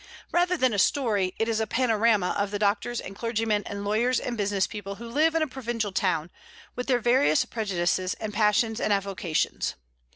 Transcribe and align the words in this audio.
Rather 0.31 0.57
than 0.57 0.73
a 0.73 0.79
story, 0.79 1.35
it 1.37 1.47
is 1.47 1.59
a 1.59 1.67
panorama 1.67 2.33
of 2.35 2.49
the 2.49 2.57
doctors 2.57 2.99
and 2.99 3.15
clergymen 3.15 3.61
and 3.67 3.85
lawyers 3.85 4.19
and 4.19 4.35
business 4.35 4.65
people 4.65 4.95
who 4.95 5.07
live 5.07 5.35
in 5.35 5.43
a 5.43 5.47
provincial 5.47 5.91
town, 5.91 6.31
with 6.75 6.87
their 6.87 6.97
various 6.97 7.45
prejudices 7.45 8.15
and 8.15 8.33
passions 8.33 8.79
and 8.81 8.91
avocations. 8.91 9.75